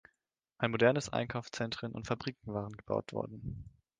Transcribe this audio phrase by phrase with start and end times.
[0.57, 3.69] Ein modernes Einkaufszentren und Fabriken waren gebaut worden.